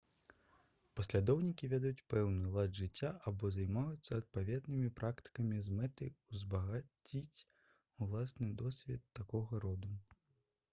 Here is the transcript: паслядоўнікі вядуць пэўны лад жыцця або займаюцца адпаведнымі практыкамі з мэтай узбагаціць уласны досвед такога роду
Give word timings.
паслядоўнікі 0.99 1.67
вядуць 1.73 2.05
пэўны 2.13 2.49
лад 2.55 2.73
жыцця 2.79 3.11
або 3.33 3.51
займаюцца 3.59 4.11
адпаведнымі 4.21 4.89
практыкамі 5.01 5.63
з 5.69 5.77
мэтай 5.83 6.13
узбагаціць 6.33 7.45
уласны 8.03 8.53
досвед 8.65 9.09
такога 9.23 9.65
роду 9.69 9.97